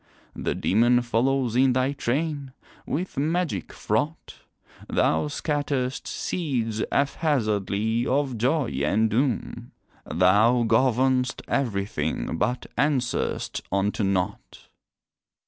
[0.35, 2.53] The demon follows in thy train,
[2.87, 4.39] with magic fraught,
[4.89, 9.73] Thou scatter'st seeds haphazardly of joy and doom,
[10.07, 14.69] Thou govern'st everything, but answer'st unto nought.